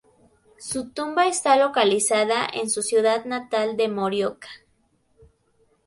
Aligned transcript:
Su 0.57 0.89
tumba 0.89 1.27
está 1.27 1.55
localizada 1.57 2.47
en 2.51 2.71
su 2.71 2.81
ciudad 2.81 3.23
natal 3.25 3.77
de 3.77 3.87
Morioka. 3.87 4.47